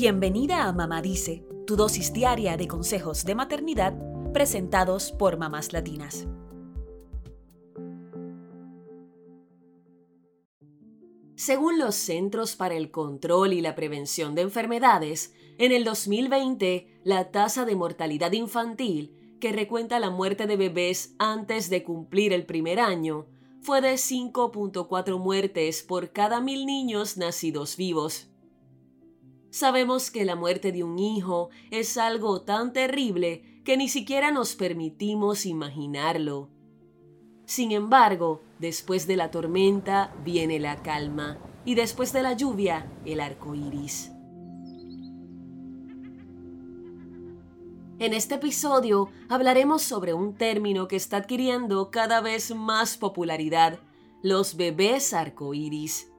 [0.00, 3.98] Bienvenida a Mamá Dice, tu dosis diaria de consejos de maternidad
[4.32, 6.28] presentados por mamás latinas.
[11.34, 17.32] Según los Centros para el Control y la Prevención de Enfermedades, en el 2020 la
[17.32, 22.78] tasa de mortalidad infantil, que recuenta la muerte de bebés antes de cumplir el primer
[22.78, 23.26] año,
[23.62, 28.30] fue de 5.4 muertes por cada mil niños nacidos vivos.
[29.50, 34.54] Sabemos que la muerte de un hijo es algo tan terrible que ni siquiera nos
[34.54, 36.50] permitimos imaginarlo.
[37.46, 43.20] Sin embargo, después de la tormenta viene la calma y después de la lluvia el
[43.20, 44.12] arco iris.
[48.00, 53.80] En este episodio hablaremos sobre un término que está adquiriendo cada vez más popularidad,
[54.22, 56.12] los bebés arcoíris.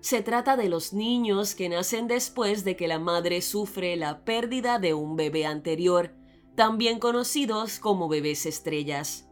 [0.00, 4.78] Se trata de los niños que nacen después de que la madre sufre la pérdida
[4.78, 6.14] de un bebé anterior,
[6.54, 9.28] también conocidos como bebés estrellas.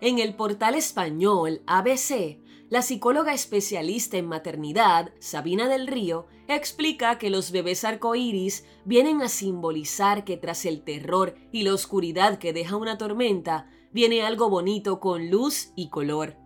[0.00, 2.38] En el portal español ABC
[2.70, 9.30] la psicóloga especialista en maternidad, Sabina del Río, explica que los bebés arcoíris vienen a
[9.30, 15.00] simbolizar que tras el terror y la oscuridad que deja una tormenta, viene algo bonito
[15.00, 16.36] con luz y color.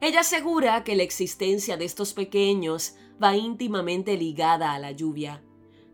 [0.00, 5.42] Ella asegura que la existencia de estos pequeños va íntimamente ligada a la lluvia.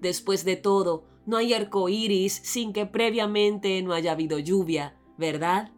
[0.00, 5.72] Después de todo, no hay arcoíris sin que previamente no haya habido lluvia, ¿verdad?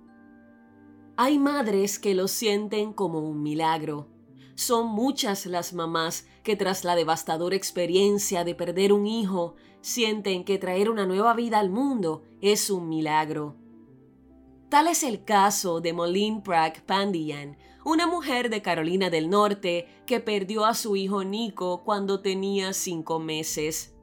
[1.17, 4.09] Hay madres que lo sienten como un milagro.
[4.55, 10.59] Son muchas las mamás que tras la devastadora experiencia de perder un hijo, sienten que
[10.59, 13.57] traer una nueva vida al mundo es un milagro.
[14.75, 20.19] Tal es el caso de Moline Prague Pandian, una mujer de Carolina del Norte que
[20.19, 23.95] perdió a su hijo Nico cuando tenía cinco meses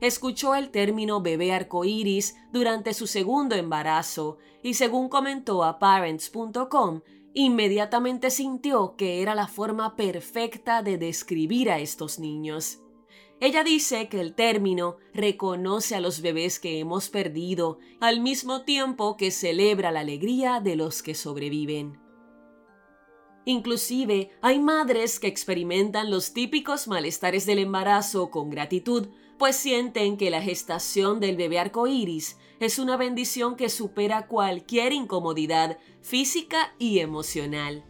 [0.00, 7.02] escuchó el término bebé arcoíris durante su segundo embarazo y según comentó a parents.com,
[7.32, 12.80] inmediatamente sintió que era la forma perfecta de describir a estos niños.
[13.44, 19.18] Ella dice que el término reconoce a los bebés que hemos perdido al mismo tiempo
[19.18, 22.00] que celebra la alegría de los que sobreviven.
[23.44, 30.30] Inclusive hay madres que experimentan los típicos malestares del embarazo con gratitud pues sienten que
[30.30, 37.84] la gestación del bebé arcoíris es una bendición que supera cualquier incomodidad física y emocional.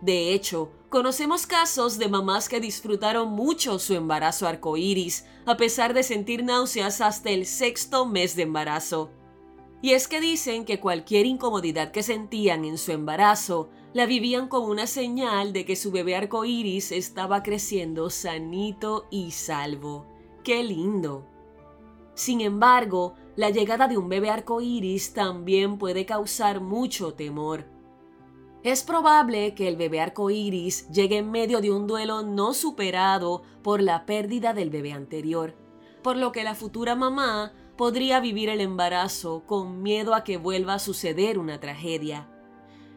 [0.00, 6.02] De hecho, conocemos casos de mamás que disfrutaron mucho su embarazo arcoíris, a pesar de
[6.02, 9.10] sentir náuseas hasta el sexto mes de embarazo.
[9.82, 14.68] Y es que dicen que cualquier incomodidad que sentían en su embarazo la vivían como
[14.68, 20.06] una señal de que su bebé arcoíris estaba creciendo sanito y salvo.
[20.42, 21.26] ¡Qué lindo!
[22.14, 27.66] Sin embargo, la llegada de un bebé arcoíris también puede causar mucho temor.
[28.66, 33.80] Es probable que el bebé arcoíris llegue en medio de un duelo no superado por
[33.80, 35.54] la pérdida del bebé anterior,
[36.02, 40.74] por lo que la futura mamá podría vivir el embarazo con miedo a que vuelva
[40.74, 42.28] a suceder una tragedia.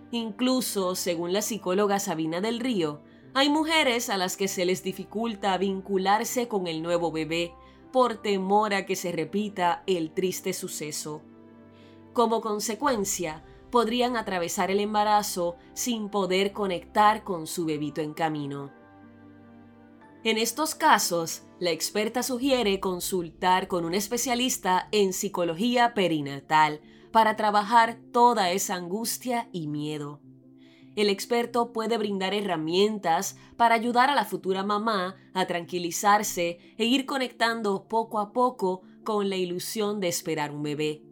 [0.09, 3.01] Incluso, según la psicóloga Sabina del Río,
[3.35, 7.53] hay mujeres a las que se les dificulta vincularse con el nuevo bebé
[7.91, 11.21] por temor a que se repita el triste suceso.
[12.13, 18.71] Como consecuencia, podrían atravesar el embarazo sin poder conectar con su bebito en camino.
[20.23, 26.81] En estos casos, la experta sugiere consultar con un especialista en psicología perinatal
[27.11, 30.21] para trabajar toda esa angustia y miedo
[31.01, 37.05] el experto puede brindar herramientas para ayudar a la futura mamá a tranquilizarse e ir
[37.05, 41.08] conectando poco a poco con la ilusión de esperar un bebé.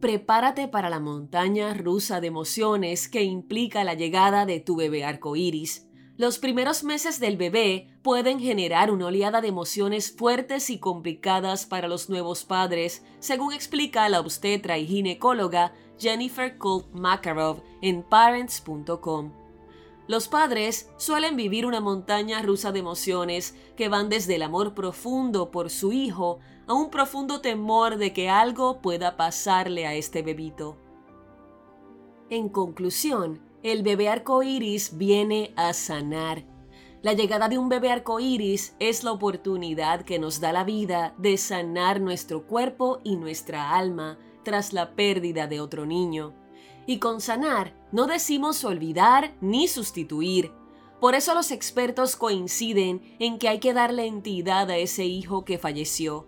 [0.00, 5.86] Prepárate para la montaña rusa de emociones que implica la llegada de tu bebé arcoíris.
[6.16, 11.86] Los primeros meses del bebé pueden generar una oleada de emociones fuertes y complicadas para
[11.86, 19.39] los nuevos padres, según explica la obstetra y ginecóloga Jennifer Colt Makarov en parents.com.
[20.10, 25.52] Los padres suelen vivir una montaña rusa de emociones que van desde el amor profundo
[25.52, 30.76] por su hijo a un profundo temor de que algo pueda pasarle a este bebito.
[32.28, 36.44] En conclusión, el bebé arcoíris viene a sanar.
[37.02, 41.36] La llegada de un bebé arcoíris es la oportunidad que nos da la vida de
[41.36, 46.34] sanar nuestro cuerpo y nuestra alma tras la pérdida de otro niño.
[46.86, 50.52] Y con sanar no decimos olvidar ni sustituir.
[51.00, 55.58] Por eso los expertos coinciden en que hay que darle entidad a ese hijo que
[55.58, 56.26] falleció.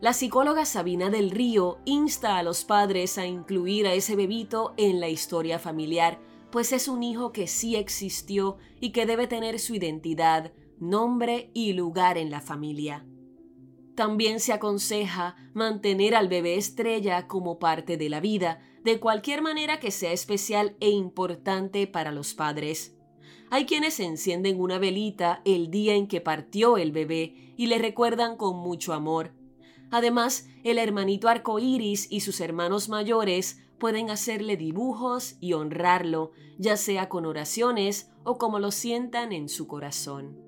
[0.00, 5.00] La psicóloga Sabina del Río insta a los padres a incluir a ese bebito en
[5.00, 6.20] la historia familiar,
[6.52, 11.72] pues es un hijo que sí existió y que debe tener su identidad, nombre y
[11.72, 13.04] lugar en la familia.
[13.98, 19.80] También se aconseja mantener al bebé estrella como parte de la vida, de cualquier manera
[19.80, 22.94] que sea especial e importante para los padres.
[23.50, 28.36] Hay quienes encienden una velita el día en que partió el bebé y le recuerdan
[28.36, 29.32] con mucho amor.
[29.90, 37.08] Además, el hermanito arcoíris y sus hermanos mayores pueden hacerle dibujos y honrarlo, ya sea
[37.08, 40.47] con oraciones o como lo sientan en su corazón.